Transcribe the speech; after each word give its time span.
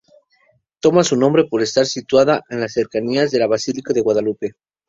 Toma 0.79 1.03
su 1.03 1.15
nombre 1.15 1.43
por 1.45 1.61
estar 1.61 1.85
situada 1.85 2.41
en 2.49 2.59
las 2.59 2.73
cercanías 2.73 3.29
de 3.29 3.37
la 3.37 3.45
Basílica 3.45 3.93
de 3.93 4.01
Guadalupe. 4.01 4.53